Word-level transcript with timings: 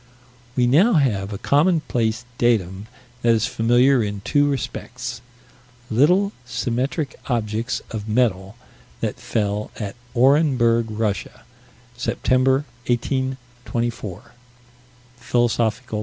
We 0.55 0.65
now 0.65 0.93
have 0.93 1.31
a 1.31 1.37
commonplace 1.37 2.25
datum 2.39 2.87
that 3.21 3.33
is 3.35 3.45
familiar 3.45 4.01
in 4.03 4.21
two 4.21 4.49
respects: 4.49 5.21
Little, 5.91 6.31
symmetric 6.43 7.19
objects 7.27 7.83
of 7.91 8.09
metal 8.09 8.55
that 9.01 9.19
fell 9.19 9.69
at 9.79 9.95
Orenburg, 10.15 10.87
Russia, 10.89 11.43
September, 11.95 12.65
1824 12.87 14.31
(_Phil. 15.21 15.51